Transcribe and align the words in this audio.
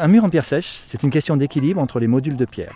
Un 0.00 0.06
mur 0.06 0.22
en 0.24 0.30
pierre 0.30 0.44
sèche, 0.44 0.74
c'est 0.76 1.02
une 1.02 1.10
question 1.10 1.36
d'équilibre 1.36 1.80
entre 1.80 1.98
les 1.98 2.06
modules 2.06 2.36
de 2.36 2.44
pierre. 2.44 2.74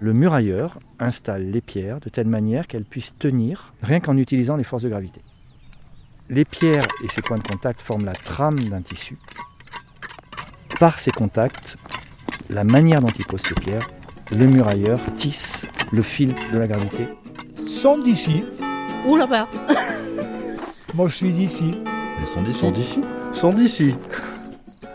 Le 0.00 0.12
murailleur 0.12 0.78
installe 0.98 1.50
les 1.52 1.60
pierres 1.60 2.00
de 2.00 2.08
telle 2.08 2.26
manière 2.26 2.66
qu'elles 2.66 2.84
puissent 2.84 3.14
tenir 3.16 3.72
rien 3.80 4.00
qu'en 4.00 4.16
utilisant 4.16 4.56
les 4.56 4.64
forces 4.64 4.82
de 4.82 4.88
gravité. 4.88 5.20
Les 6.28 6.44
pierres 6.44 6.86
et 7.04 7.08
ces 7.08 7.22
points 7.22 7.38
de 7.38 7.46
contact 7.46 7.80
forment 7.80 8.04
la 8.04 8.12
trame 8.12 8.58
d'un 8.58 8.82
tissu. 8.82 9.16
Par 10.80 10.98
ces 10.98 11.12
contacts, 11.12 11.76
la 12.50 12.64
manière 12.64 13.00
dont 13.00 13.12
il 13.16 13.24
pose 13.24 13.42
ces 13.42 13.54
pierres, 13.54 13.88
le 14.32 14.46
murailleur 14.46 14.98
tisse 15.16 15.64
le 15.92 16.02
fil 16.02 16.34
de 16.52 16.58
la 16.58 16.66
gravité. 16.66 17.06
Sont 17.64 17.98
d'ici. 17.98 18.44
Ouh 19.06 19.16
là-bas 19.16 19.46
Moi, 20.94 21.08
je 21.08 21.14
suis 21.14 21.32
d'ici. 21.32 21.78
Ils 22.18 22.26
sont 22.26 22.42
d'ici. 22.42 22.58
Sont 22.58 22.72
d'ici. 22.72 23.00
Sont 23.32 23.52
d'ici. 23.52 23.94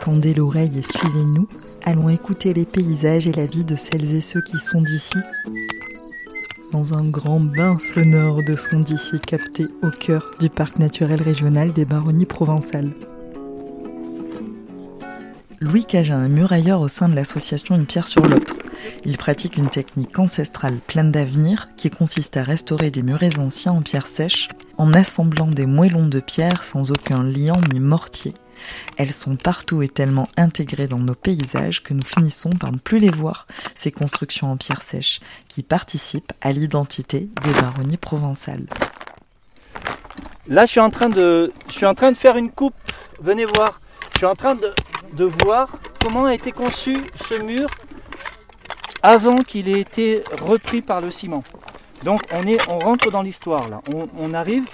Tendez 0.03 0.33
l'oreille 0.33 0.79
et 0.79 0.81
suivez-nous. 0.81 1.47
Allons 1.83 2.09
écouter 2.09 2.55
les 2.55 2.65
paysages 2.65 3.27
et 3.27 3.31
la 3.31 3.45
vie 3.45 3.63
de 3.63 3.75
celles 3.75 4.15
et 4.15 4.21
ceux 4.21 4.41
qui 4.41 4.57
sont 4.57 4.81
d'ici. 4.81 5.19
Dans 6.71 6.95
un 6.95 7.07
grand 7.07 7.39
bain 7.39 7.77
sonore 7.77 8.39
de 8.43 8.55
son 8.55 8.79
d'ici 8.79 9.19
capté 9.19 9.65
au 9.83 9.91
cœur 9.91 10.31
du 10.39 10.49
parc 10.49 10.79
naturel 10.79 11.21
régional 11.21 11.71
des 11.71 11.85
Baronnies 11.85 12.25
provençales. 12.25 12.89
Louis 15.59 15.85
Cagin 15.85 16.25
est 16.25 16.29
murailleur 16.29 16.81
au 16.81 16.87
sein 16.87 17.07
de 17.07 17.13
l'association 17.13 17.75
Une 17.75 17.85
pierre 17.85 18.07
sur 18.07 18.25
l'autre. 18.25 18.55
Il 19.05 19.17
pratique 19.17 19.55
une 19.57 19.69
technique 19.69 20.17
ancestrale 20.17 20.79
pleine 20.79 21.11
d'avenir 21.11 21.69
qui 21.77 21.91
consiste 21.91 22.37
à 22.37 22.43
restaurer 22.43 22.89
des 22.89 23.03
murets 23.03 23.37
anciens 23.37 23.73
en 23.73 23.83
pierre 23.83 24.07
sèche 24.07 24.49
en 24.79 24.93
assemblant 24.93 25.45
des 25.45 25.67
moellons 25.67 26.07
de 26.07 26.19
pierre 26.19 26.63
sans 26.63 26.89
aucun 26.89 27.23
liant 27.23 27.61
ni 27.71 27.79
mortier. 27.79 28.33
Elles 28.97 29.13
sont 29.13 29.35
partout 29.35 29.81
et 29.81 29.89
tellement 29.89 30.27
intégrées 30.37 30.87
dans 30.87 30.99
nos 30.99 31.15
paysages 31.15 31.83
que 31.83 31.93
nous 31.93 32.05
finissons 32.05 32.49
par 32.51 32.71
ne 32.71 32.77
plus 32.77 32.99
les 32.99 33.09
voir, 33.09 33.47
ces 33.75 33.91
constructions 33.91 34.51
en 34.51 34.57
pierre 34.57 34.81
sèche, 34.81 35.19
qui 35.47 35.63
participent 35.63 36.33
à 36.41 36.51
l'identité 36.51 37.29
des 37.43 37.53
baronnies 37.53 37.97
provençales. 37.97 38.67
Là, 40.47 40.65
je 40.65 40.71
suis 40.71 40.79
en 40.79 40.89
train 40.89 41.09
de, 41.09 41.53
faire 42.15 42.35
une 42.35 42.51
coupe. 42.51 42.73
Venez 43.21 43.45
voir. 43.45 43.79
Je 44.13 44.17
suis 44.19 44.25
en 44.25 44.35
train 44.35 44.55
de, 44.55 45.25
voir 45.43 45.69
comment 46.03 46.25
a 46.25 46.33
été 46.33 46.51
conçu 46.51 46.97
ce 47.29 47.35
mur 47.35 47.69
avant 49.03 49.37
qu'il 49.37 49.67
ait 49.67 49.79
été 49.79 50.23
repris 50.41 50.81
par 50.81 51.01
le 51.01 51.11
ciment. 51.11 51.43
Donc 52.03 52.21
on, 52.31 52.79
rentre 52.79 53.11
dans 53.11 53.21
l'histoire 53.21 53.69
là. 53.69 53.81
On, 53.93 54.09
on 54.17 54.33
arrive. 54.33 54.65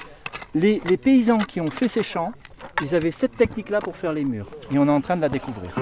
Les, 0.56 0.82
les 0.86 0.98
paysans 0.98 1.38
qui 1.38 1.62
ont 1.62 1.70
fait 1.70 1.88
ces 1.88 2.02
champs, 2.02 2.32
ils 2.84 2.96
avaient 2.96 3.12
cette 3.12 3.36
technique-là 3.36 3.80
pour 3.80 3.96
faire 3.96 4.14
les 4.14 4.24
murs. 4.24 4.50
Et 4.72 4.78
on 4.78 4.88
est 4.88 4.92
en 4.92 5.02
train 5.02 5.16
de 5.16 5.22
la 5.22 5.30
découvrir. 5.30 5.74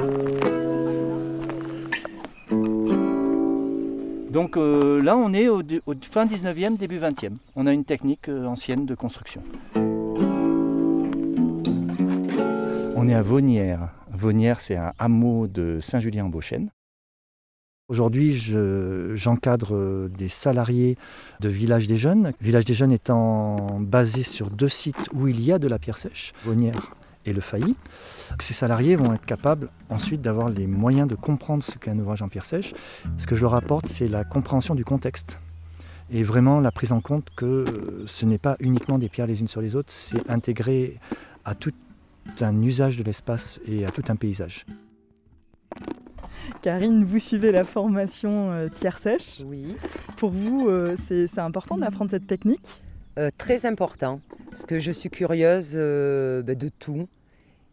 Donc 4.30 4.58
euh, 4.58 5.02
là, 5.02 5.16
on 5.16 5.34
est 5.34 5.48
au, 5.48 5.62
fin 6.12 6.26
19e, 6.26 6.78
début 6.78 7.00
20e. 7.00 7.38
On 7.56 7.68
a 7.68 7.74
une 7.74 7.86
technique 7.86 8.28
euh, 8.28 8.46
ancienne 8.46 8.86
de 8.86 8.94
construction. 8.94 9.42
On 12.98 13.08
est 13.08 13.14
à 13.14 13.22
Vaunières. 13.22 13.90
Vaunières, 14.12 14.60
c'est 14.60 14.76
un 14.76 14.92
hameau 15.00 15.48
de 15.48 15.80
Saint-Julien-en-Beauchêne. 15.82 16.70
Aujourd'hui, 17.90 18.34
je- 18.34 19.12
j'encadre 19.16 19.76
euh, 19.76 20.10
des 20.18 20.28
salariés 20.28 20.98
de 21.40 21.50
Village 21.50 21.86
des 21.86 21.98
Jeunes. 21.98 22.34
Village 22.42 22.66
des 22.66 22.74
Jeunes 22.74 22.92
étant 22.92 23.80
basé 23.80 24.24
sur 24.24 24.50
deux 24.50 24.70
sites 24.70 25.08
où 25.14 25.28
il 25.28 25.40
y 25.40 25.52
a 25.52 25.60
de 25.60 25.68
la 25.68 25.78
pierre 25.78 25.98
sèche, 25.98 26.34
Vaunières 26.46 26.90
et 27.28 27.34
le 27.34 27.42
Failly. 27.42 27.76
Ces 28.40 28.54
salariés 28.56 28.96
vont 28.96 29.14
être 29.14 29.26
capables 29.28 29.70
ensuite 29.92 30.24
d'avoir 30.24 30.50
les 30.50 30.66
moyens 30.66 31.08
de 31.08 31.14
comprendre 31.14 31.64
ce 31.64 31.78
qu'est 31.78 31.92
un 31.92 32.00
ouvrage 32.00 32.24
en 32.24 32.28
pierre 32.28 32.46
sèche. 32.46 32.74
Ce 33.20 33.28
que 33.28 33.36
je 33.36 33.42
leur 33.42 33.54
apporte, 33.54 33.86
c'est 33.86 34.08
la 34.08 34.24
compréhension 34.24 34.74
du 34.74 34.84
contexte 34.84 35.40
et 36.12 36.24
vraiment 36.24 36.60
la 36.60 36.72
prise 36.72 36.92
en 36.92 37.02
compte 37.02 37.28
que 37.36 37.46
euh, 37.46 38.04
ce 38.08 38.26
n'est 38.26 38.40
pas 38.40 38.56
uniquement 38.62 38.98
des 38.98 39.10
pierres 39.10 39.28
les 39.28 39.42
unes 39.42 39.48
sur 39.48 39.62
les 39.62 39.76
autres, 39.76 39.92
c'est 39.92 40.28
intégré 40.28 40.98
à 41.46 41.54
tout 41.54 41.72
un 42.42 42.60
usage 42.64 42.98
de 42.98 43.04
l'espace 43.04 43.60
et 43.68 43.86
à 43.86 43.92
tout 43.92 44.04
un 44.10 44.16
paysage. 44.16 44.66
Karine, 46.66 47.06
vous 47.06 47.20
suivez 47.20 47.52
la 47.52 47.64
formation 47.64 48.52
euh, 48.52 48.70
pierre 48.70 48.98
sèche. 48.98 49.40
Oui, 49.46 49.76
Pour 50.18 50.32
vous, 50.32 50.68
euh, 50.68 50.96
c'est 51.08 51.28
c'est 51.28 51.40
important 51.40 51.78
d'apprendre 51.78 52.10
cette 52.10 52.26
technique? 52.26 52.82
Euh, 53.20 53.30
très 53.38 53.68
important, 53.68 54.20
parce 54.50 54.66
que 54.66 54.80
je 54.80 54.92
suis 54.92 55.12
curieuse 55.12 55.76
ben, 55.76 56.58
de 56.58 56.70
tout. 56.80 57.08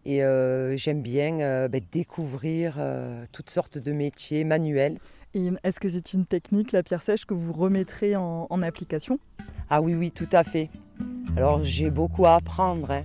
Et 0.05 0.19
j'aime 0.77 1.01
bien 1.01 1.69
ben, 1.69 1.81
découvrir 1.91 2.79
toutes 3.33 3.49
sortes 3.49 3.79
de 3.79 3.93
métiers 3.93 4.45
manuels. 4.45 4.99
Et 5.35 5.49
est-ce 5.65 5.81
que 5.81 5.89
c'est 5.89 6.13
une 6.13 6.27
technique, 6.27 6.73
la 6.73 6.83
pierre 6.83 7.01
sèche, 7.01 7.25
que 7.25 7.33
vous 7.33 7.55
remettrez 7.55 8.15
en, 8.15 8.47
en 8.51 8.63
application? 8.63 9.19
Ah 9.71 9.81
oui, 9.81 9.95
oui, 9.95 10.11
tout 10.11 10.29
à 10.33 10.45
fait. 10.45 10.69
Alors 11.39 11.65
j'ai 11.65 11.89
beaucoup 11.89 12.27
à 12.27 12.35
apprendre. 12.35 12.91
hein. 12.91 13.05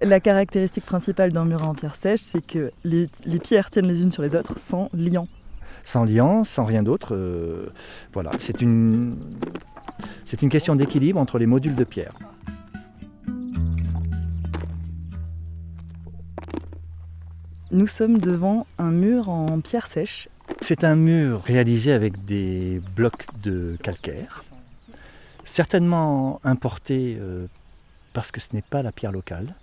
La 0.00 0.20
caractéristique 0.20 0.84
principale 0.86 1.32
d'un 1.32 1.44
mur 1.44 1.66
en 1.66 1.74
pierre 1.74 1.96
sèche, 1.96 2.20
c'est 2.22 2.44
que 2.44 2.70
les, 2.84 3.08
les 3.26 3.38
pierres 3.40 3.68
tiennent 3.68 3.88
les 3.88 4.02
unes 4.02 4.12
sur 4.12 4.22
les 4.22 4.36
autres 4.36 4.56
sans 4.56 4.88
liant. 4.94 5.26
Sans 5.82 6.04
liant, 6.04 6.44
sans 6.44 6.64
rien 6.64 6.84
d'autre. 6.84 7.16
euh, 7.16 7.66
voilà, 8.12 8.30
c'est 8.38 8.60
une, 8.60 9.16
c'est 10.24 10.40
une 10.42 10.50
question 10.50 10.76
d'équilibre 10.76 11.18
entre 11.18 11.38
les 11.38 11.46
modules 11.46 11.74
de 11.74 11.82
pierre. 11.82 12.12
Nous 17.72 17.86
sommes 17.88 18.18
devant 18.18 18.66
un 18.78 18.90
mur 18.92 19.28
en 19.28 19.60
pierre 19.60 19.88
sèche. 19.88 20.28
C'est 20.60 20.84
un 20.84 20.94
mur 20.94 21.42
réalisé 21.42 21.92
avec 21.92 22.24
des 22.24 22.80
blocs 22.94 23.26
de 23.42 23.76
calcaire, 23.82 24.42
certainement 25.44 26.40
importé 26.44 27.18
euh, 27.20 27.46
parce 28.12 28.30
que 28.30 28.40
ce 28.40 28.48
n'est 28.52 28.62
pas 28.62 28.82
la 28.82 28.92
pierre 28.92 29.12
locale. 29.12 29.54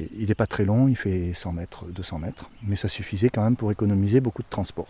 Il 0.00 0.28
n'est 0.28 0.34
pas 0.34 0.46
très 0.46 0.64
long, 0.64 0.86
il 0.88 0.96
fait 0.96 1.32
100 1.32 1.52
mètres, 1.52 1.86
200 1.86 2.18
mètres, 2.20 2.50
mais 2.62 2.76
ça 2.76 2.88
suffisait 2.88 3.30
quand 3.30 3.42
même 3.42 3.56
pour 3.56 3.72
économiser 3.72 4.20
beaucoup 4.20 4.42
de 4.42 4.48
transport. 4.48 4.86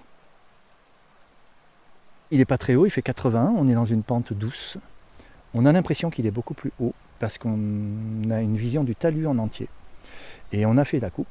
Il 2.30 2.38
n'est 2.38 2.44
pas 2.44 2.58
très 2.58 2.74
haut, 2.74 2.84
il 2.84 2.90
fait 2.90 3.00
80, 3.02 3.54
on 3.56 3.68
est 3.68 3.74
dans 3.74 3.86
une 3.86 4.02
pente 4.02 4.34
douce. 4.34 4.76
On 5.54 5.64
a 5.64 5.72
l'impression 5.72 6.10
qu'il 6.10 6.26
est 6.26 6.30
beaucoup 6.30 6.52
plus 6.52 6.72
haut 6.78 6.94
parce 7.20 7.38
qu'on 7.38 7.58
a 8.30 8.40
une 8.40 8.56
vision 8.56 8.84
du 8.84 8.94
talus 8.94 9.26
en 9.26 9.38
entier. 9.38 9.68
Et 10.52 10.66
on 10.66 10.76
a 10.76 10.84
fait 10.84 11.00
la 11.00 11.08
coupe. 11.08 11.26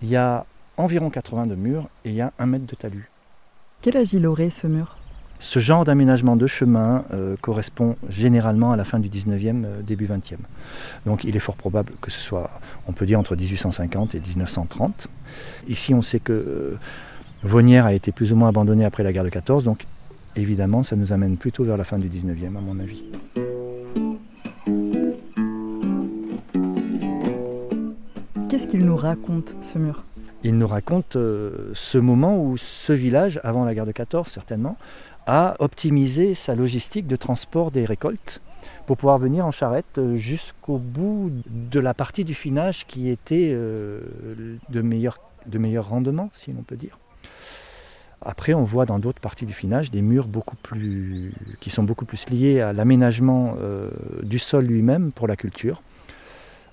Il 0.00 0.08
y 0.08 0.16
a 0.16 0.46
environ 0.78 1.10
80 1.10 1.46
de 1.46 1.54
murs 1.54 1.88
et 2.06 2.08
il 2.08 2.14
y 2.14 2.22
a 2.22 2.32
un 2.38 2.46
mètre 2.46 2.66
de 2.66 2.74
talus. 2.74 3.10
Quel 3.82 3.98
âge 3.98 4.14
il 4.14 4.26
aurait 4.26 4.50
ce 4.50 4.66
mur? 4.66 4.96
Ce 5.42 5.58
genre 5.58 5.84
d'aménagement 5.84 6.36
de 6.36 6.46
chemin 6.46 7.04
euh, 7.12 7.34
correspond 7.40 7.96
généralement 8.08 8.70
à 8.70 8.76
la 8.76 8.84
fin 8.84 9.00
du 9.00 9.08
19e, 9.08 9.64
euh, 9.64 9.82
début 9.82 10.06
20e. 10.06 10.36
Donc 11.04 11.24
il 11.24 11.34
est 11.34 11.40
fort 11.40 11.56
probable 11.56 11.92
que 12.00 12.12
ce 12.12 12.20
soit, 12.20 12.48
on 12.86 12.92
peut 12.92 13.06
dire, 13.06 13.18
entre 13.18 13.34
1850 13.34 14.14
et 14.14 14.20
1930. 14.20 15.08
Ici, 15.66 15.94
on 15.94 16.00
sait 16.00 16.20
que 16.20 16.78
euh, 17.44 17.82
a 17.82 17.92
été 17.92 18.12
plus 18.12 18.32
ou 18.32 18.36
moins 18.36 18.50
abandonnée 18.50 18.84
après 18.84 19.02
la 19.02 19.12
guerre 19.12 19.24
de 19.24 19.30
14, 19.30 19.64
donc 19.64 19.84
évidemment, 20.36 20.84
ça 20.84 20.94
nous 20.94 21.12
amène 21.12 21.36
plutôt 21.36 21.64
vers 21.64 21.76
la 21.76 21.84
fin 21.84 21.98
du 21.98 22.08
19e, 22.08 22.56
à 22.56 22.60
mon 22.60 22.78
avis. 22.78 23.02
Qu'est-ce 28.48 28.68
qu'il 28.68 28.84
nous 28.84 28.96
raconte, 28.96 29.56
ce 29.60 29.78
mur? 29.78 30.04
Il 30.44 30.58
nous 30.58 30.66
raconte 30.66 31.14
euh, 31.14 31.70
ce 31.74 31.98
moment 31.98 32.42
où 32.42 32.56
ce 32.56 32.92
village, 32.92 33.40
avant 33.44 33.64
la 33.64 33.74
guerre 33.74 33.86
de 33.86 33.92
14 33.92 34.26
certainement, 34.28 34.76
a 35.26 35.56
optimisé 35.58 36.34
sa 36.34 36.54
logistique 36.54 37.06
de 37.06 37.16
transport 37.16 37.70
des 37.70 37.84
récoltes 37.84 38.40
pour 38.86 38.96
pouvoir 38.96 39.18
venir 39.18 39.46
en 39.46 39.52
charrette 39.52 39.98
euh, 39.98 40.16
jusqu'au 40.16 40.78
bout 40.78 41.30
de 41.46 41.80
la 41.80 41.94
partie 41.94 42.24
du 42.24 42.34
finage 42.34 42.86
qui 42.86 43.08
était 43.08 43.50
euh, 43.52 44.00
de, 44.68 44.80
meilleur, 44.80 45.18
de 45.46 45.58
meilleur 45.58 45.88
rendement, 45.88 46.30
si 46.32 46.52
l'on 46.52 46.62
peut 46.62 46.76
dire. 46.76 46.98
Après, 48.24 48.54
on 48.54 48.62
voit 48.64 48.86
dans 48.86 48.98
d'autres 48.98 49.20
parties 49.20 49.46
du 49.46 49.52
finage 49.52 49.90
des 49.90 50.02
murs 50.02 50.28
qui 51.60 51.70
sont 51.70 51.82
beaucoup 51.82 52.04
plus 52.04 52.28
liés 52.30 52.60
à 52.60 52.72
l'aménagement 52.72 53.56
euh, 53.60 53.90
du 54.22 54.38
sol 54.38 54.64
lui-même 54.64 55.10
pour 55.10 55.26
la 55.26 55.34
culture, 55.34 55.82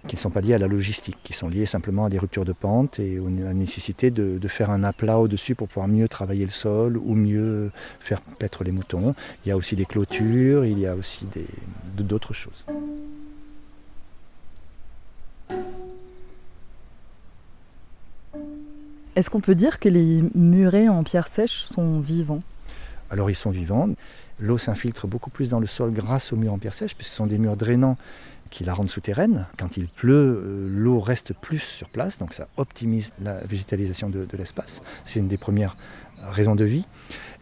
qui 0.07 0.15
ne 0.15 0.19
sont 0.19 0.29
pas 0.29 0.41
liés 0.41 0.53
à 0.53 0.57
la 0.57 0.67
logistique, 0.67 1.17
qui 1.23 1.33
sont 1.33 1.49
liés 1.49 1.65
simplement 1.65 2.05
à 2.05 2.09
des 2.09 2.17
ruptures 2.17 2.45
de 2.45 2.53
pente 2.53 2.99
et 2.99 3.17
à 3.17 3.45
la 3.45 3.53
nécessité 3.53 4.11
de, 4.11 4.37
de 4.37 4.47
faire 4.47 4.69
un 4.69 4.83
aplat 4.83 5.19
au-dessus 5.19 5.55
pour 5.55 5.67
pouvoir 5.67 5.87
mieux 5.87 6.07
travailler 6.07 6.45
le 6.45 6.51
sol 6.51 6.97
ou 6.97 7.15
mieux 7.15 7.71
faire 7.99 8.21
paître 8.21 8.63
les 8.63 8.71
moutons. 8.71 9.13
Il 9.45 9.49
y 9.49 9.51
a 9.51 9.57
aussi 9.57 9.75
des 9.75 9.85
clôtures, 9.85 10.65
il 10.65 10.79
y 10.79 10.87
a 10.87 10.95
aussi 10.95 11.25
d'autres 11.97 12.33
choses. 12.33 12.63
Est-ce 19.15 19.29
qu'on 19.29 19.41
peut 19.41 19.55
dire 19.55 19.79
que 19.79 19.89
les 19.89 20.23
murets 20.33 20.87
en 20.87 21.03
pierre 21.03 21.27
sèche 21.27 21.65
sont 21.65 21.99
vivants? 21.99 22.41
Alors 23.09 23.29
ils 23.29 23.35
sont 23.35 23.49
vivants. 23.49 23.89
L'eau 24.39 24.57
s'infiltre 24.57 25.07
beaucoup 25.07 25.29
plus 25.29 25.49
dans 25.49 25.59
le 25.59 25.67
sol 25.67 25.91
grâce 25.91 26.31
aux 26.31 26.37
murs 26.37 26.53
en 26.53 26.57
pierre 26.57 26.73
sèche, 26.73 26.95
puisque 26.95 27.09
ce 27.09 27.17
sont 27.17 27.27
des 27.27 27.37
murs 27.37 27.57
drainants 27.57 27.97
qui 28.49 28.63
la 28.63 28.73
rendent 28.73 28.89
souterraine. 28.89 29.45
Quand 29.57 29.77
il 29.77 29.87
pleut, 29.87 30.41
euh, 30.43 30.67
l'eau 30.69 30.99
reste 30.99 31.33
plus 31.33 31.59
sur 31.59 31.89
place, 31.89 32.17
donc 32.17 32.33
ça 32.33 32.47
optimise 32.57 33.13
la 33.21 33.43
végétalisation 33.45 34.09
de, 34.09 34.27
l'espace. 34.37 34.81
C'est 35.05 35.19
une 35.19 35.27
des 35.27 35.37
premières 35.37 35.77
raisons 36.31 36.55
de 36.55 36.65
vie. 36.65 36.85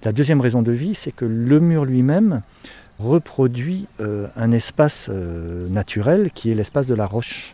La 0.04 0.12
deuxième 0.12 0.42
raison 0.42 0.62
de 0.62 0.71
vie, 0.71 0.95
c'est 0.95 1.12
que 1.12 1.25
le 1.25 1.59
mur 1.59 1.86
lui-même 1.86 2.42
reproduit 3.00 3.88
euh, 4.00 4.27
un 4.36 4.51
espace 4.51 5.09
euh, 5.12 5.68
naturel 5.69 6.31
qui 6.33 6.51
est 6.51 6.56
l'espace 6.56 6.88
de 6.88 6.95
la 6.95 7.06
roche 7.06 7.54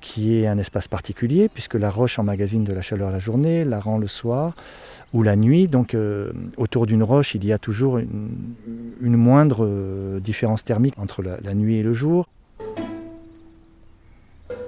qui 0.00 0.34
est 0.34 0.48
un 0.48 0.58
espace 0.58 0.88
particulier, 0.88 1.48
puisque 1.48 1.74
la 1.74 1.88
roche 1.88 2.18
emmagasine 2.18 2.64
de 2.64 2.72
la 2.72 2.82
chaleur 2.82 3.12
la 3.12 3.20
journée, 3.20 3.64
la 3.64 3.78
rend 3.78 3.98
le 3.98 4.08
soir 4.08 4.52
ou 5.12 5.22
la 5.22 5.36
nuit. 5.36 5.68
Donc 5.68 5.96
autour 6.56 6.86
d'une 6.86 7.04
roche, 7.04 7.36
il 7.36 7.44
y 7.44 7.52
a 7.52 7.58
toujours 7.60 7.98
une, 7.98 9.16
moindre 9.16 10.18
différence 10.18 10.64
thermique 10.64 10.98
entre 10.98 11.22
la, 11.22 11.36
la, 11.40 11.54
nuit 11.54 11.76
et 11.76 11.84
le 11.84 11.92
jour. 11.92 12.26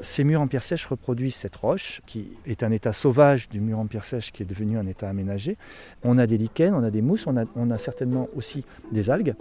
Ces 0.05 0.23
murs 0.23 0.43
en 0.43 0.47
pierre 0.47 0.63
sèche 0.63 0.85
reproduisent 0.85 1.35
cette 1.35 1.57
roche, 1.57 2.03
qui 2.07 2.29
est 2.47 2.63
un 2.63 2.71
état 2.71 2.93
sauvage 2.93 3.49
du 3.49 3.61
mur 3.61 3.79
en 3.79 3.87
pierre 3.87 4.05
sèche 4.05 4.33
qui 4.33 4.43
est 4.43 4.47
devenu 4.47 4.77
un 4.77 4.87
état 4.87 5.09
aménagé. 5.09 5.57
On 6.03 6.19
a 6.19 6.27
des 6.27 6.37
lichens, 6.37 6.75
on 6.75 6.85
a 6.85 6.91
des 6.91 7.01
mousses, 7.01 7.27
on 7.27 7.71
a, 7.71 7.79
certainement 7.79 8.29
aussi 8.37 8.65
des 8.93 9.09
algues. 9.09 9.35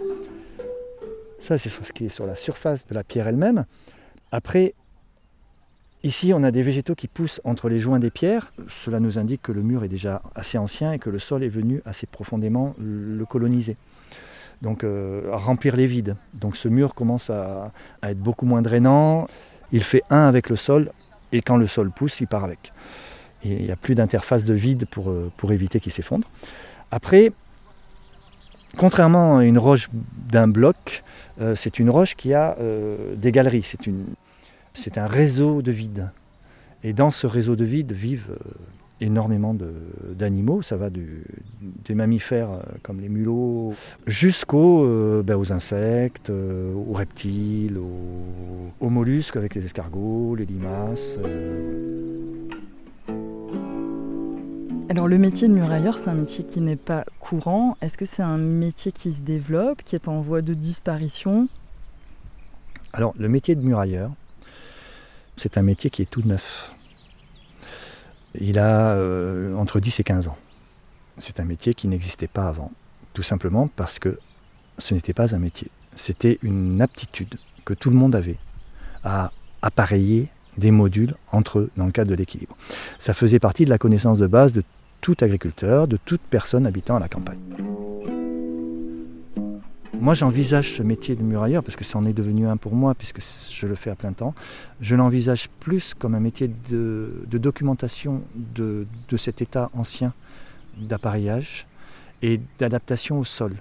Ça, 1.40 1.58
c'est 1.58 1.68
ce 1.68 1.92
qui 1.92 2.06
est 2.06 2.08
sur 2.08 2.26
la 2.26 2.34
surface 2.34 2.86
de 2.86 2.94
la 2.94 3.04
pierre 3.04 3.28
elle-même. 3.28 3.64
Après, 4.32 4.74
Ici, 6.02 6.34
on 6.34 6.42
a 6.42 6.50
des 6.50 6.62
végétaux 6.62 6.94
qui 6.94 7.08
poussent 7.08 7.40
entre 7.44 7.70
les 7.70 7.78
joints 7.78 7.98
des 7.98 8.10
pierres. 8.10 8.52
Cela 8.84 9.00
nous 9.00 9.18
indique 9.18 9.40
que 9.40 9.52
le 9.52 9.62
mur 9.62 9.84
est 9.84 9.88
déjà 9.88 10.20
assez 10.34 10.58
ancien 10.58 10.92
et 10.92 10.98
que 10.98 11.08
le 11.08 11.18
sol 11.18 11.42
est 11.42 11.48
venu 11.48 11.80
assez 11.86 12.06
profondément 12.06 12.74
le 12.78 13.24
coloniser. 13.24 13.78
Donc, 14.60 14.84
euh, 14.84 15.30
remplir 15.32 15.76
les 15.76 15.86
vides. 15.86 16.16
Donc, 16.34 16.56
ce 16.56 16.68
mur 16.68 16.94
commence 16.94 17.30
à, 17.30 17.72
être 18.02 18.18
beaucoup 18.18 18.44
moins 18.44 18.60
drainant. 18.60 19.28
Il 19.72 19.82
fait 19.82 20.02
un 20.10 20.28
avec 20.28 20.48
le 20.48 20.56
sol 20.56 20.90
et 21.32 21.42
quand 21.42 21.56
le 21.56 21.66
sol 21.66 21.90
pousse, 21.90 22.20
il 22.20 22.26
part 22.26 22.44
avec. 22.44 22.72
Il 23.44 23.64
n'y 23.64 23.70
a 23.70 23.76
plus 23.76 23.94
d'interface 23.94 24.44
de 24.44 24.54
vide 24.54 24.86
pour, 24.90 25.10
euh, 25.10 25.30
pour 25.36 25.52
éviter 25.52 25.80
qu'il 25.80 25.92
s'effondre. 25.92 26.26
Après, 26.90 27.30
contrairement 28.76 29.38
à 29.38 29.44
une 29.44 29.58
roche 29.58 29.88
d'un 30.30 30.48
bloc, 30.48 31.02
euh, 31.40 31.54
c'est 31.54 31.78
une 31.78 31.90
roche 31.90 32.14
qui 32.14 32.32
a 32.32 32.56
euh, 32.60 33.14
des 33.16 33.32
galeries. 33.32 33.66
C'est 34.72 34.98
un 34.98 35.06
réseau 35.06 35.60
de 35.60 35.72
vide. 35.72 36.08
Et 36.82 36.92
dans 36.92 37.10
ce 37.10 37.26
réseau 37.26 37.56
de 37.56 37.64
vide 37.64 37.92
vivent 37.92 38.36
énormément 39.00 39.56
d'animaux. 40.14 40.62
Ça 40.62 40.76
va 40.76 40.90
du, 40.90 41.24
des 41.84 41.94
mammifères 41.94 42.50
euh, 42.50 42.60
comme 42.82 43.00
les 43.00 43.08
mulots 43.08 43.74
jusqu'aux 44.06 44.84
euh, 44.84 45.22
ben, 45.22 45.36
aux 45.36 45.52
insectes, 45.52 46.30
euh, 46.30 46.72
aux 46.74 46.92
reptiles, 46.92 47.78
aux, 47.78 48.70
aux, 48.80 48.90
mollusques 48.90 49.36
avec 49.36 49.54
les 49.54 49.64
escargots, 49.64 50.34
les 50.36 50.46
limaces. 50.46 51.18
Alors 54.90 55.08
le 55.08 55.18
métier 55.18 55.48
de 55.48 55.52
murailleur, 55.52 55.98
c'est 55.98 56.10
un 56.10 56.14
métier 56.14 56.44
qui 56.44 56.60
n'est 56.60 56.76
pas 56.76 57.04
courant. 57.18 57.76
Est-ce 57.80 57.98
que 57.98 58.04
c'est 58.04 58.22
un 58.22 58.38
métier 58.38 58.92
qui 58.92 59.12
se 59.12 59.22
développe, 59.22 59.82
qui 59.82 59.96
est 59.96 60.08
en 60.08 60.20
voie 60.20 60.42
de 60.42 60.54
disparition? 60.54 61.48
Alors 62.92 63.14
le 63.18 63.28
métier 63.28 63.54
de 63.54 63.62
murailleur, 63.62 64.12
c'est 65.36 65.58
un 65.58 65.62
métier 65.62 65.90
qui 65.90 66.02
est 66.02 66.10
tout 66.10 66.22
neuf. 66.24 66.73
Il 68.40 68.58
a 68.58 68.92
euh, 68.92 69.54
entre 69.56 69.80
10 69.80 70.00
et 70.00 70.04
15 70.04 70.28
ans. 70.28 70.36
C'est 71.18 71.40
un 71.40 71.44
métier 71.44 71.74
qui 71.74 71.86
n'existait 71.88 72.26
pas 72.26 72.48
avant, 72.48 72.72
tout 73.12 73.22
simplement 73.22 73.68
parce 73.76 73.98
que 73.98 74.18
ce 74.78 74.94
n'était 74.94 75.12
pas 75.12 75.34
un 75.34 75.38
métier. 75.38 75.68
C'était 75.94 76.38
une 76.42 76.80
aptitude 76.82 77.36
que 77.64 77.74
tout 77.74 77.90
le 77.90 77.96
monde 77.96 78.16
avait 78.16 78.36
à 79.04 79.30
appareiller 79.62 80.28
des 80.58 80.70
modules 80.70 81.14
entre 81.32 81.60
eux 81.60 81.70
dans 81.76 81.86
le 81.86 81.92
cadre 81.92 82.10
de 82.10 82.16
l'équilibre. 82.16 82.56
Ça 82.98 83.14
faisait 83.14 83.38
partie 83.38 83.64
de 83.64 83.70
la 83.70 83.78
connaissance 83.78 84.18
de 84.18 84.26
base 84.26 84.52
de 84.52 84.64
tout 85.00 85.16
agriculteur, 85.20 85.86
de 85.86 85.96
toute 85.96 86.20
personne 86.22 86.66
habitant 86.66 86.96
à 86.96 87.00
la 87.00 87.08
campagne. 87.08 87.40
Moi, 90.00 90.14
j'envisage 90.14 90.72
ce 90.72 90.82
métier 90.82 91.14
de 91.14 91.22
murailleur 91.22 91.62
parce 91.62 91.76
que 91.76 91.84
c'en 91.84 92.04
est 92.04 92.12
devenu 92.12 92.46
un 92.46 92.56
pour 92.56 92.74
moi, 92.74 92.94
puisque 92.94 93.20
je 93.20 93.66
le 93.66 93.74
fais 93.74 93.90
à 93.90 93.94
plein 93.94 94.12
temps. 94.12 94.34
Je 94.80 94.96
l'envisage 94.96 95.48
plus 95.60 95.94
comme 95.94 96.14
un 96.14 96.20
métier 96.20 96.50
de, 96.68 97.24
de 97.26 97.38
documentation 97.38 98.22
de, 98.34 98.86
de, 99.08 99.16
cet 99.16 99.40
état 99.40 99.70
ancien 99.72 100.12
d'appareillage 100.76 101.66
et 102.22 102.40
d'adaptation 102.58 103.18
au 103.18 103.24
sol. 103.24 103.54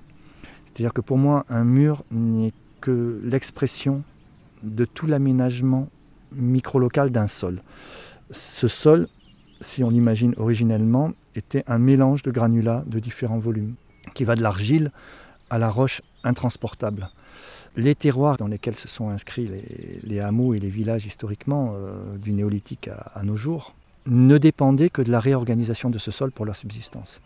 C'est-à-dire 0.66 0.94
que 0.94 1.02
pour 1.02 1.18
moi, 1.18 1.46
un 1.50 1.64
mur 1.64 2.04
n'est 2.12 2.54
que 2.82 3.22
l'expression 3.24 4.04
de 4.64 4.86
tout 4.86 5.06
l'aménagement 5.06 5.88
micro-local 6.34 7.12
d'un 7.12 7.28
sol. 7.28 7.62
Ce 8.32 8.68
sol, 8.68 9.08
si 9.62 9.84
on 9.84 9.90
l'imagine 9.90 10.34
originellement, 10.38 11.14
était 11.36 11.64
un 11.68 11.78
mélange 11.78 12.24
de 12.24 12.32
granulats 12.32 12.84
de 12.88 13.00
différents 13.00 13.40
volumes, 13.40 13.76
qui 14.14 14.24
va 14.24 14.36
de 14.36 14.42
l'argile 14.42 14.92
à 15.50 15.60
la 15.60 15.70
roche 15.70 16.02
intransportable. 16.24 17.10
Les 17.76 17.96
terroirs 17.96 18.38
dans 18.38 18.48
lesquels 18.48 18.76
se 18.76 18.88
sont 18.88 19.10
inscrits 19.10 19.50
les, 20.04 20.20
hameaux 20.20 20.54
et 20.54 20.60
les 20.60 20.70
villages 20.70 21.06
historiquement, 21.06 21.74
euh, 21.76 22.18
du 22.18 22.32
néolithique 22.32 22.88
à, 22.88 23.12
à, 23.16 23.24
nos 23.24 23.36
jours, 23.36 23.74
ne 24.06 24.38
dépendaient 24.38 24.90
que 24.90 25.02
de 25.02 25.12
la 25.12 25.20
réorganisation 25.20 25.90
de 25.90 25.98
ce 25.98 26.12
sol 26.12 26.32
pour 26.32 26.46
leur 26.46 26.56
subsistance. 26.56 27.20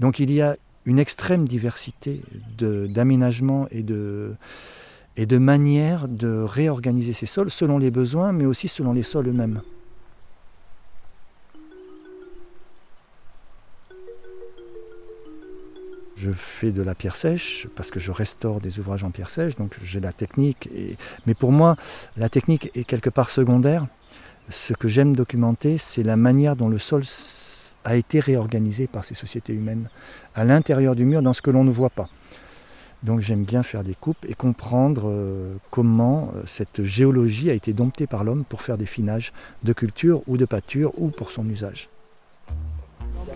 Donc 0.00 0.18
il 0.18 0.32
y 0.32 0.40
a 0.40 0.56
une 0.86 0.98
extrême 0.98 1.46
diversité 1.46 2.20
d'aménagements 2.58 3.66
et 3.70 3.82
de, 3.82 4.34
et 5.16 5.26
de 5.26 5.38
manières 5.38 6.08
de 6.08 6.42
réorganiser 6.42 7.12
ces 7.12 7.26
sols 7.26 7.50
selon 7.50 7.78
les 7.78 7.90
besoins, 7.90 8.32
mais 8.32 8.46
aussi 8.46 8.68
selon 8.68 8.92
les 8.92 9.02
sols 9.02 9.28
eux-mêmes. 9.28 9.60
Je 16.24 16.30
fais 16.30 16.70
de 16.70 16.80
la 16.80 16.94
pierre 16.94 17.16
sèche 17.16 17.68
parce 17.76 17.90
que 17.90 18.00
je 18.00 18.10
restaure 18.10 18.58
des 18.58 18.78
ouvrages 18.78 19.04
en 19.04 19.10
pierre 19.10 19.28
sèche, 19.28 19.56
donc 19.56 19.76
j'ai 19.84 20.00
la 20.00 20.10
technique. 20.10 20.70
Mais 21.26 21.34
pour 21.34 21.52
moi, 21.52 21.76
la 22.16 22.30
technique 22.30 22.70
est 22.74 22.84
quelque 22.84 23.10
part 23.10 23.28
secondaire. 23.28 23.86
Ce 24.48 24.72
que 24.72 24.88
j'aime 24.88 25.14
documenter, 25.14 25.76
c'est 25.76 26.02
la 26.02 26.16
manière 26.16 26.56
dont 26.56 26.70
le 26.70 26.78
sol 26.78 27.02
a 27.84 27.96
été 27.96 28.20
réorganisé 28.20 28.86
par 28.86 29.04
ces 29.04 29.14
sociétés 29.14 29.52
humaines 29.52 29.90
à 30.34 30.44
l'intérieur 30.44 30.94
du 30.94 31.04
mur 31.04 31.20
dans 31.20 31.34
ce 31.34 31.42
que 31.42 31.50
l'on 31.50 31.62
ne 31.62 31.70
voit 31.70 31.90
pas. 31.90 32.08
Donc 33.02 33.20
j'aime 33.20 33.44
bien 33.44 33.62
faire 33.62 33.84
des 33.84 33.94
coupes 33.94 34.24
et 34.26 34.32
comprendre 34.32 35.10
euh, 35.10 35.56
comment 35.70 36.32
euh, 36.36 36.42
cette 36.46 36.84
géologie 36.84 37.50
a 37.50 37.52
été 37.52 37.74
domptée 37.74 38.06
par 38.06 38.24
l'homme 38.24 38.44
pour 38.48 38.62
faire 38.62 38.78
des 38.78 38.86
finages 38.86 39.34
de 39.62 39.74
culture 39.74 40.22
ou 40.26 40.38
de 40.38 40.46
pâture 40.46 40.90
ou 40.96 41.08
pour 41.08 41.32
son 41.32 41.46
usage. 41.50 41.90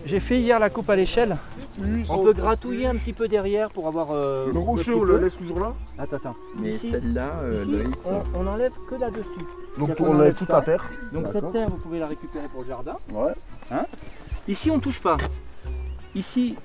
J'ai 0.07 0.19
fait 0.19 0.39
hier 0.39 0.57
la 0.57 0.71
coupe 0.71 0.89
à 0.89 0.95
l'échelle. 0.95 1.37
On 2.09 2.23
peut 2.23 2.33
gratouiller 2.33 2.87
un 2.87 2.95
petit 2.95 3.13
peu 3.13 3.27
derrière 3.27 3.69
pour 3.69 3.87
avoir. 3.87 4.09
Euh, 4.11 4.51
le 4.51 4.59
rocher, 4.59 4.93
on 4.93 5.03
le 5.03 5.17
laisse 5.17 5.37
toujours 5.37 5.59
là 5.59 5.73
Attends, 5.97 6.17
attends. 6.17 6.35
Mais 6.59 6.77
celle-là, 6.77 7.39
euh, 7.43 7.63
ici, 7.63 8.05
on, 8.05 8.39
on, 8.39 8.47
enlève 8.47 8.71
que 8.89 8.95
là-dessus. 8.95 9.45
Donc 9.77 9.95
on 9.99 10.15
enlève 10.15 10.35
toute 10.35 10.49
la 10.49 10.61
terre. 10.61 10.89
Donc 11.13 11.27
cette 11.31 11.51
terre, 11.51 11.69
vous 11.69 11.77
pouvez 11.77 11.99
la 11.99 12.07
récupérer 12.07 12.47
pour 12.49 12.61
le 12.61 12.67
jardin. 12.67 12.97
Ouais. 13.13 13.33
Hein 13.71 13.85
ici, 14.47 14.69
on 14.69 14.79
touche 14.79 14.99
pas. 14.99 15.17
Ici, 16.15 16.55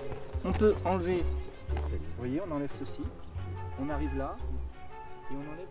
on 0.44 0.52
peut 0.52 0.75
enlever. 0.85 1.23
Vous 1.71 2.18
voyez, 2.18 2.40
on 2.49 2.54
enlève 2.54 2.71
ceci. 2.78 3.02
On 3.85 3.90
arrive 3.90 4.16
là 4.16 4.37
et 5.30 5.35
on 5.35 5.52
enlève. 5.52 5.66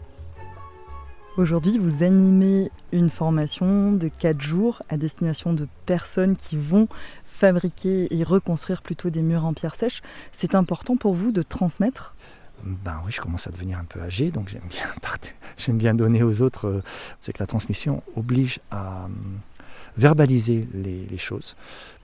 Aujourd'hui, 1.36 1.80
vous 1.80 2.04
animez 2.04 2.70
une 2.92 3.10
formation 3.10 3.92
de 3.92 4.08
4 4.08 4.40
jours 4.40 4.84
à 4.90 4.98
destination 4.98 5.54
de 5.54 5.68
personnes 5.88 6.36
qui 6.36 6.56
vont 6.56 6.88
fabriquer 7.34 8.08
et 8.16 8.24
reconstruire 8.24 8.82
plutôt 8.82 9.10
des 9.10 9.22
murs 9.22 9.46
en 9.46 9.54
pierre 9.54 9.76
sèche. 9.76 10.02
C'est 10.32 10.56
important 10.56 10.96
pour 10.96 11.14
vous 11.14 11.32
de 11.32 11.42
transmettre? 11.42 12.16
Ben 12.64 13.02
oui, 13.06 13.12
je 13.12 13.20
commence 13.20 13.48
à 13.48 13.52
devenir 13.52 13.78
un 13.80 13.84
peu 13.84 14.00
âgé, 14.00 14.32
donc 14.32 14.48
j'aime 14.48 14.62
bien, 14.70 14.86
j'aime 15.58 15.78
bien 15.78 15.94
donner 15.94 16.24
aux 16.24 16.42
autres. 16.42 16.82
C'est 17.20 17.34
que 17.34 17.44
la 17.44 17.48
transmission 17.48 18.02
oblige 18.16 18.60
à 18.72 19.08
verbaliser 19.98 20.68
les, 20.74 21.06
les 21.06 21.18
choses 21.18 21.56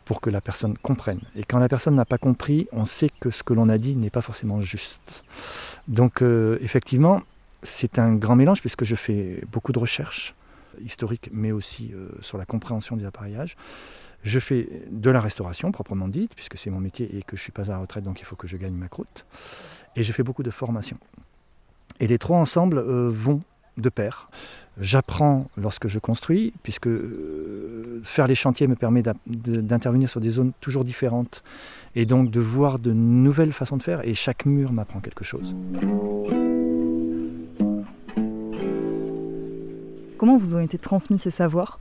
pour 0.03 0.21
que 0.21 0.31
la 0.31 0.41
personne 0.41 0.75
comprenne. 0.79 1.19
Et 1.35 1.43
quand 1.43 1.59
la 1.59 1.69
personne 1.69 1.95
n'a 1.95 2.03
pas 2.03 2.17
compris, 2.17 2.67
on 2.71 2.85
sait 2.85 3.11
que 3.19 3.29
ce 3.29 3.43
que 3.43 3.53
l'on 3.53 3.69
a 3.69 3.77
dit 3.77 3.95
n'est 3.95 4.09
pas 4.09 4.21
forcément 4.21 4.59
juste. 4.59 5.23
Donc 5.87 6.21
euh, 6.23 6.57
effectivement, 6.61 7.21
c'est 7.61 7.99
un 7.99 8.15
grand 8.15 8.35
mélange 8.35 8.59
puisque 8.61 8.85
je 8.85 8.95
fais 8.95 9.41
beaucoup 9.51 9.71
de 9.71 9.79
recherches 9.79 10.33
historiques, 10.83 11.29
mais 11.31 11.51
aussi 11.51 11.91
euh, 11.93 12.09
sur 12.21 12.37
la 12.37 12.45
compréhension 12.45 12.95
des 12.95 13.05
appareillages. 13.05 13.55
Je 14.23 14.39
fais 14.39 14.67
de 14.91 15.09
la 15.09 15.21
restauration 15.21 15.71
proprement 15.71 16.07
dite, 16.07 16.33
puisque 16.35 16.57
c'est 16.57 16.69
mon 16.69 16.79
métier 16.79 17.05
et 17.15 17.21
que 17.21 17.35
je 17.35 17.41
ne 17.41 17.43
suis 17.43 17.51
pas 17.51 17.63
à 17.63 17.69
la 17.69 17.77
retraite, 17.77 18.03
donc 18.03 18.19
il 18.19 18.25
faut 18.25 18.35
que 18.35 18.47
je 18.47 18.57
gagne 18.57 18.73
ma 18.73 18.89
croûte. 18.89 19.25
Et 19.95 20.03
je 20.03 20.11
fais 20.11 20.23
beaucoup 20.23 20.43
de 20.43 20.51
formation. 20.51 20.97
Et 21.99 22.07
les 22.07 22.17
trois 22.17 22.37
ensemble 22.37 22.77
euh, 22.77 23.09
vont 23.09 23.41
de 23.77 23.89
pair. 23.89 24.29
J'apprends 24.79 25.49
lorsque 25.57 25.87
je 25.87 25.99
construis, 25.99 26.53
puisque 26.63 26.87
euh, 26.87 28.01
faire 28.03 28.27
les 28.27 28.35
chantiers 28.35 28.67
me 28.67 28.75
permet 28.75 29.03
d'intervenir 29.25 30.09
sur 30.09 30.21
des 30.21 30.29
zones 30.29 30.51
toujours 30.61 30.85
différentes 30.85 31.43
et 31.95 32.05
donc 32.05 32.31
de 32.31 32.39
voir 32.39 32.79
de 32.79 32.93
nouvelles 32.93 33.53
façons 33.53 33.77
de 33.77 33.83
faire. 33.83 34.07
Et 34.07 34.13
chaque 34.13 34.45
mur 34.45 34.71
m'apprend 34.71 34.99
quelque 34.99 35.25
chose. 35.25 35.55
Comment 40.19 40.37
vous 40.37 40.53
ont 40.53 40.59
été 40.59 40.77
transmis 40.77 41.17
ces 41.17 41.31
savoirs? 41.31 41.79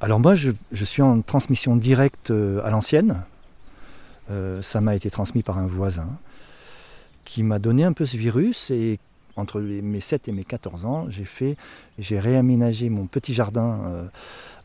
Alors 0.00 0.18
moi, 0.18 0.34
je, 0.34 0.50
suis 0.84 1.02
en 1.02 1.22
transmission 1.22 1.76
directe 1.76 2.32
à 2.32 2.68
l'ancienne. 2.68 3.22
Euh, 4.28 4.60
ça 4.60 4.80
m'a 4.80 4.96
été 4.96 5.08
transmis 5.08 5.44
par 5.44 5.58
un 5.58 5.68
voisin 5.68 6.08
qui 7.24 7.44
m'a 7.44 7.60
donné 7.60 7.84
un 7.84 7.92
peu 7.92 8.06
ce 8.06 8.16
virus 8.16 8.72
et 8.72 8.98
entre 9.36 9.60
mes 9.60 10.00
7 10.00 10.26
et 10.28 10.32
mes 10.32 10.42
14 10.42 10.84
ans, 10.84 11.06
j'ai 11.08 11.24
fait, 11.24 11.56
j'ai 11.98 12.18
réaménagé 12.18 12.88
mon 12.88 13.06
petit 13.06 13.34
jardin 13.34 13.78
euh, 13.86 14.04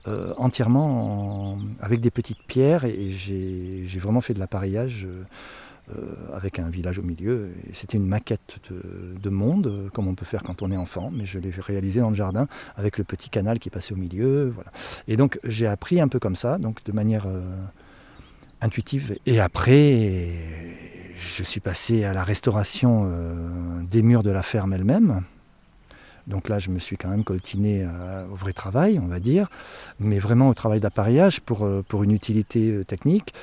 euh, 0.08 0.34
entièrement 0.38 1.60
avec 1.82 2.02
des 2.02 2.12
petites 2.12 2.42
pierres 2.48 2.86
et, 2.86 3.12
j'ai 3.12 4.00
vraiment 4.00 4.22
fait 4.22 4.34
de 4.34 4.40
l'appareillage 4.40 5.08
avec 6.34 6.60
un 6.60 6.70
village 6.70 7.00
au 7.00 7.04
milieu. 7.04 7.50
C'était 7.74 7.98
une 7.98 8.08
maquette 8.08 8.58
de, 8.72 9.30
monde, 9.30 9.90
comme 9.94 10.08
on 10.08 10.16
peut 10.16 10.26
faire 10.26 10.44
quand 10.44 10.62
on 10.62 10.72
est 10.72 10.78
enfant, 10.78 11.12
mais 11.14 11.26
je 11.26 11.40
l'ai 11.40 11.52
réalisé 11.52 12.00
dans 12.00 12.10
le 12.10 12.16
jardin 12.16 12.48
avec 12.76 12.98
le 12.98 13.04
petit 13.04 13.30
canal 13.30 13.60
qui 13.60 13.70
passait 13.70 13.94
au 13.94 13.98
milieu. 13.98 14.54
Et 15.08 15.18
donc 15.18 15.40
j'ai 15.44 15.68
appris 15.68 16.00
un 16.02 16.08
peu 16.08 16.20
comme 16.20 16.36
ça, 16.36 16.58
donc 16.58 16.84
de 16.84 16.92
manière 16.92 17.26
intuitive. 18.62 19.18
Et 19.26 19.40
après, 19.40 20.30
je 21.20 21.44
suis 21.44 21.60
passé 21.60 22.04
à 22.04 22.14
la 22.14 22.24
restauration 22.24 23.04
euh, 23.06 23.82
des 23.84 24.02
murs 24.02 24.24
de 24.24 24.32
la 24.32 24.42
ferme 24.42 24.74
elle-même. 24.74 25.22
Donc 26.28 26.48
là, 26.48 26.60
je 26.60 26.70
me 26.70 26.80
suis 26.80 26.96
quand 26.96 27.10
même 27.10 27.24
coltiné 27.24 27.84
euh, 27.84 28.26
au 28.32 28.36
vrai 28.36 28.54
travail, 28.54 29.00
on 29.00 29.08
va 29.08 29.20
dire, 29.20 29.50
mais 30.00 30.20
vraiment 30.20 30.50
au 30.50 30.54
travail 30.54 30.80
d'appareillage 30.80 31.42
pour, 31.42 31.66
euh, 31.66 31.84
pour 31.88 32.04
une 32.04 32.12
utilité 32.12 32.84
technique. 32.86 33.34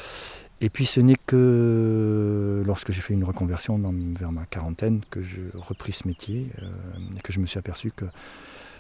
Et 0.61 0.71
puis 0.71 0.87
ce 0.87 1.01
n'est 1.01 1.17
que 1.27 2.63
lorsque 2.65 2.91
j'ai 2.91 3.03
fait 3.03 3.15
une 3.15 3.25
reconversion 3.25 3.79
vers 4.19 4.33
ma 4.33 4.47
quarantaine 4.47 5.03
que 5.11 5.23
je 5.23 5.41
repris 5.55 5.93
ce 5.93 6.09
métier 6.09 6.47
et 7.17 7.21
que 7.21 7.33
je 7.33 7.41
me 7.41 7.47
suis 7.47 7.59
aperçu 7.59 7.93
que 7.95 8.07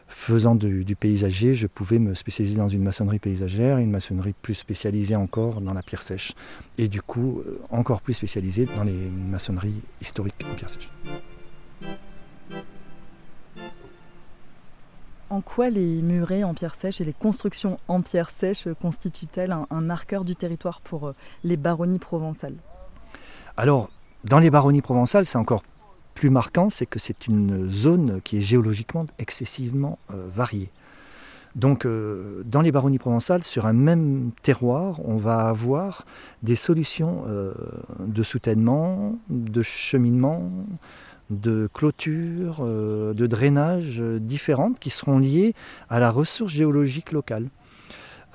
faisant 0.08 0.54
du, 0.54 0.96
paysager, 0.96 1.54
je 1.54 1.66
pouvais 1.66 1.98
me 1.98 2.14
spécialiser 2.14 2.56
dans 2.56 2.68
une 2.68 2.82
maçonnerie 2.82 3.18
paysagère, 3.18 3.78
une 3.78 3.90
maçonnerie 3.90 4.34
plus 4.40 4.54
spécialisée 4.54 5.16
encore 5.16 5.60
dans 5.60 5.74
la 5.74 5.82
pierre 5.82 6.02
sèche, 6.02 6.32
et 6.78 6.88
du 6.88 7.02
coup 7.02 7.42
euh, 7.46 7.60
encore 7.70 8.00
plus 8.00 8.14
spécialisée 8.14 8.66
dans 8.76 8.84
les 8.84 9.10
maçonneries 9.30 9.82
historiques 10.00 10.34
en 10.50 10.54
pierre 10.54 10.70
sèche. 10.70 10.88
En 15.28 15.40
quoi 15.40 15.70
les 15.70 16.02
murets 16.02 16.44
en 16.44 16.54
pierre 16.54 16.76
sèche 16.76 17.00
et 17.00 17.04
les 17.04 17.12
constructions 17.12 17.80
en 17.88 18.00
pierre 18.00 18.30
sèche 18.30 18.68
constituent-elles 18.80 19.56
un, 19.70 19.80
marqueur 19.80 20.24
du 20.24 20.36
territoire 20.36 20.80
pour 20.80 21.08
euh, 21.08 21.14
les 21.42 21.56
baronnies 21.56 21.98
provençales? 21.98 22.54
Alors, 23.56 23.90
dans 24.22 24.38
les 24.38 24.50
baronnies 24.50 24.82
provençales, 24.82 25.26
c'est 25.26 25.38
encore 25.38 25.64
plus 26.14 26.30
marquant, 26.30 26.70
c'est 26.70 26.86
que 26.86 27.00
c'est 27.00 27.26
une 27.26 27.68
zone 27.68 28.20
qui 28.22 28.38
est 28.38 28.40
géologiquement 28.40 29.04
excessivement 29.18 29.98
euh, 30.12 30.28
variée. 30.34 30.70
Donc, 31.56 31.86
euh, 31.86 32.42
dans 32.44 32.60
les 32.60 32.70
baronnies 32.70 32.98
provençales, 32.98 33.42
sur 33.42 33.66
un 33.66 33.72
même 33.72 34.30
terroir, 34.42 35.00
on 35.04 35.16
va 35.16 35.48
avoir 35.48 36.06
des 36.44 36.54
solutions 36.54 37.24
de 37.98 38.22
soutènement, 38.22 39.18
de 39.28 39.62
cheminement, 39.62 40.50
de 41.30 41.68
clôture, 41.72 42.64
de 42.64 43.26
drainage 43.26 44.00
différentes 44.00 44.78
qui 44.78 44.90
seront 44.90 45.18
liées 45.18 45.54
à 45.90 45.98
la 45.98 46.10
ressource 46.10 46.52
géologique 46.52 47.12
locale. 47.12 47.46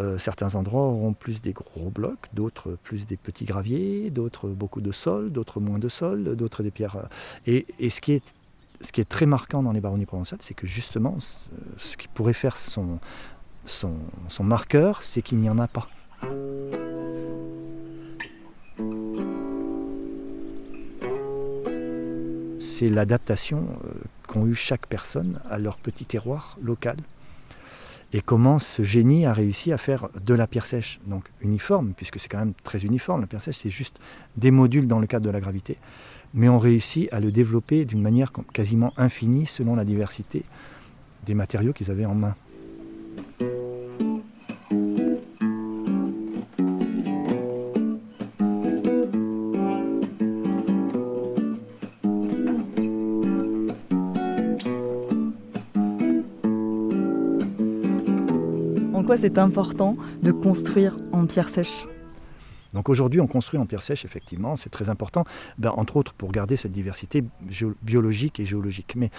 Euh, 0.02 0.18
certains 0.18 0.56
endroits 0.56 0.84
auront 0.84 1.14
plus 1.14 1.42
des 1.42 1.52
gros 1.52 1.90
blocs, 1.90 2.28
d'autres 2.34 2.78
plus 2.84 3.06
des 3.06 3.18
petits 3.18 3.46
graviers, 3.46 4.10
d'autres 4.10 4.48
beaucoup 4.48 4.82
de 4.82 4.92
sol, 4.92 5.32
d'autres 5.32 5.60
moins 5.60 5.78
de 5.78 5.90
sol, 5.90 6.36
d'autres 6.36 6.64
des 6.64 6.72
pierres. 6.72 6.98
Et, 7.46 7.66
ce, 7.90 8.02
qui 8.02 8.14
est, 8.14 9.10
très 9.10 9.26
marquant 9.26 9.62
dans 9.62 9.74
les 9.74 9.82
baronnies 9.82 10.06
provençales, 10.06 10.40
c'est 10.42 10.54
que 10.54 10.66
justement, 10.66 11.18
ce, 11.78 11.98
qui 11.98 12.08
pourrait 12.08 12.34
faire 12.34 12.58
son 12.58 13.00
marqueur, 14.40 15.04
c'est 15.04 15.22
qu'il 15.22 15.40
n'y 15.40 15.50
en 15.50 15.60
a 15.60 15.68
pas. 15.68 15.88
C'est 22.82 22.90
l'adaptation 22.90 23.68
euh, 23.86 23.92
qu'ont 24.26 24.48
eu 24.48 24.56
chaque 24.56 24.88
personne 24.88 25.40
à 25.52 25.60
leur 25.60 25.78
petit 25.78 26.04
terroir 26.04 26.58
local. 26.64 26.98
Et 28.12 28.22
comment 28.22 28.58
ce 28.58 28.82
génie 28.82 29.28
a 29.28 29.34
réussi 29.34 29.72
à 29.72 29.78
faire 29.78 30.10
de 30.20 30.34
la 30.34 30.48
pierre 30.48 30.66
sèche, 30.66 31.00
donc 31.06 31.26
uniforme, 31.42 31.94
puisque 31.96 32.20
c'est 32.20 32.28
quand 32.28 32.40
même 32.40 32.56
très 32.64 32.80
uniforme, 32.80 33.22
la 33.22 33.28
pierre 33.28 33.44
sèche 33.44 33.60
c'est 33.62 33.70
juste 33.70 34.00
des 34.36 34.50
modules 34.50 34.88
dans 34.88 34.98
le 34.98 35.06
cadre 35.06 35.28
de 35.28 35.30
la 35.30 35.40
gravité, 35.40 35.78
mais 36.34 36.50
on 36.50 36.58
réussit 36.58 37.08
à 37.14 37.20
le 37.20 37.32
développer 37.32 37.86
d'une 37.86 38.02
manière 38.02 38.32
quasiment 38.52 38.94
infinie 38.98 39.46
selon 39.46 39.76
la 39.76 39.86
diversité 39.86 40.44
des 41.28 41.36
matériaux 41.36 41.74
qu'ils 41.74 41.92
avaient 41.92 42.06
en 42.06 42.16
main. 42.16 42.34
C'est 59.22 59.38
important 59.38 59.96
de 60.24 60.32
construire 60.32 60.98
en 61.12 61.28
pierre 61.28 61.50
sèche 61.50 61.86
donc 62.74 62.88
aujourd'hui, 62.88 63.20
on 63.20 63.28
construit 63.28 63.60
en 63.60 63.66
pierre 63.66 63.82
sèche, 63.82 64.06
effectivement, 64.06 64.56
c'est 64.56 64.70
très 64.70 64.88
important, 64.88 65.26
ben, 65.58 65.74
entre 65.76 65.98
autres 65.98 66.14
pour 66.14 66.32
garder 66.32 66.56
cette 66.56 66.72
diversité 66.72 67.22
biologique 67.82 68.40
et 68.40 68.46
géologique. 68.46 68.94
Mais 68.96 69.12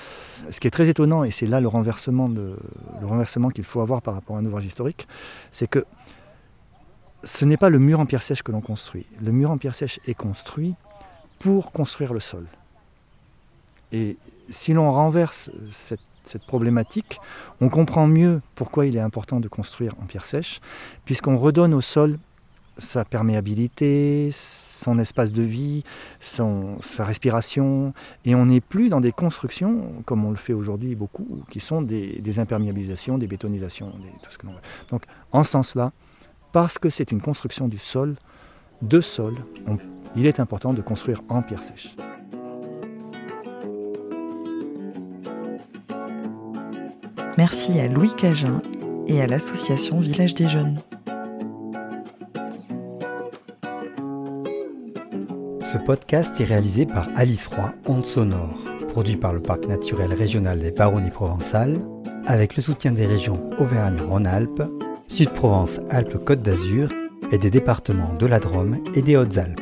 ce 0.50 0.58
qui 0.58 0.68
est 0.68 0.70
très 0.70 0.88
étonnant, 0.88 1.22
et 1.22 1.30
c'est 1.30 1.44
là 1.46 1.60
le 1.60 1.68
renversement, 1.68 2.28
le 2.28 3.06
renversement 3.06 3.50
qu'il 3.50 3.64
faut 3.64 3.82
avoir 3.82 4.00
par 4.00 4.14
rapport 4.14 4.36
à 4.36 4.38
un 4.38 4.46
ouvrage 4.46 4.64
historique, 4.64 5.06
c'est 5.50 5.68
que 5.68 5.84
ce 7.24 7.44
n'est 7.44 7.58
pas 7.58 7.68
le 7.68 7.78
mur 7.78 8.00
en 8.00 8.06
pierre 8.06 8.22
sèche 8.22 8.42
que 8.42 8.52
l'on 8.52 8.62
construit. 8.62 9.04
Le 9.20 9.32
mur 9.32 9.50
en 9.50 9.58
pierre 9.58 9.74
sèche 9.74 10.00
est 10.06 10.14
construit 10.14 10.74
pour 11.38 11.72
construire 11.72 12.14
le 12.14 12.20
sol. 12.20 12.46
Et 13.92 14.16
si 14.48 14.72
l'on 14.72 14.90
renverse 14.90 15.50
cette 15.70 16.00
cette 16.24 16.44
problématique, 16.46 17.20
on 17.60 17.68
comprend 17.68 18.06
mieux 18.06 18.40
pourquoi 18.54 18.86
il 18.86 18.96
est 18.96 19.00
important 19.00 19.40
de 19.40 19.48
construire 19.48 19.94
en 20.02 20.06
pierre 20.06 20.24
sèche, 20.24 20.60
puisqu'on 21.04 21.36
redonne 21.36 21.74
au 21.74 21.80
sol 21.80 22.18
sa 22.78 23.04
perméabilité, 23.04 24.30
son 24.32 24.98
espace 24.98 25.32
de 25.32 25.42
vie, 25.42 25.84
sa 26.20 27.04
respiration, 27.04 27.92
et 28.24 28.34
on 28.34 28.46
n'est 28.46 28.60
plus 28.60 28.88
dans 28.88 29.00
des 29.00 29.12
constructions, 29.12 29.92
comme 30.04 30.24
on 30.24 30.30
le 30.30 30.36
fait 30.36 30.52
aujourd'hui 30.52 30.94
beaucoup, 30.94 31.42
qui 31.50 31.60
sont 31.60 31.82
des, 31.82 32.38
imperméabilisations, 32.38 33.18
des 33.18 33.26
bétonisations, 33.26 33.90
tout 34.22 34.30
ce 34.30 34.38
que 34.38 34.46
l'on 34.46 34.52
veut. 34.52 34.60
Donc 34.90 35.04
en 35.32 35.44
ce 35.44 35.50
sens-là, 35.50 35.92
parce 36.52 36.78
que 36.78 36.88
c'est 36.88 37.12
une 37.12 37.20
construction 37.20 37.68
du 37.68 37.78
sol, 37.78 38.16
de 38.80 39.00
sol, 39.00 39.34
il 40.16 40.26
est 40.26 40.40
important 40.40 40.72
de 40.72 40.82
construire 40.82 41.20
en 41.28 41.42
pierre 41.42 41.62
sèche. 41.62 41.94
Merci 47.38 47.80
à 47.80 47.88
Louis 47.88 48.12
Cagin 48.14 48.60
et 49.06 49.22
à 49.22 49.26
l'association 49.26 50.00
Village 50.00 50.34
des 50.34 50.50
Jeunes. 50.50 50.80
Ce 55.64 55.78
podcast 55.78 56.38
est 56.38 56.44
réalisé 56.44 56.84
par 56.84 57.08
Alice 57.16 57.46
Roy, 57.46 57.72
Onde 57.86 58.04
Sonore, 58.04 58.58
produit 58.88 59.16
par 59.16 59.32
le 59.32 59.40
Parc 59.40 59.66
naturel 59.66 60.12
régional 60.12 60.58
des 60.58 60.72
Baronnies 60.72 61.10
provençales, 61.10 61.80
avec 62.26 62.54
le 62.54 62.62
soutien 62.62 62.92
des 62.92 63.06
régions 63.06 63.48
Auvergne-Rhône-Alpes, 63.58 64.62
Sud-Provence-Alpes-Côte 65.08 66.42
d'Azur 66.42 66.90
et 67.30 67.38
des 67.38 67.50
départements 67.50 68.12
de 68.14 68.26
la 68.26 68.40
Drôme 68.40 68.78
et 68.94 69.00
des 69.00 69.16
Hautes-Alpes. 69.16 69.61